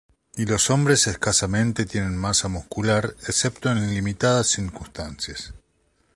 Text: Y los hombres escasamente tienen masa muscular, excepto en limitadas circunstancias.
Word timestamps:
Y 0.35 0.47
los 0.47 0.71
hombres 0.71 1.05
escasamente 1.05 1.85
tienen 1.85 2.17
masa 2.17 2.47
muscular, 2.47 3.13
excepto 3.27 3.69
en 3.71 3.87
limitadas 3.93 4.47
circunstancias. 4.47 5.53